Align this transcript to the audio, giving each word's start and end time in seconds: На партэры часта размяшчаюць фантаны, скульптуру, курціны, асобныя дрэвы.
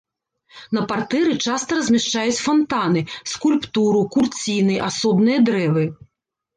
На 0.77 0.81
партэры 0.91 1.35
часта 1.49 1.69
размяшчаюць 1.81 2.41
фантаны, 2.47 3.05
скульптуру, 3.35 4.01
курціны, 4.19 4.83
асобныя 4.91 5.39
дрэвы. 5.49 5.91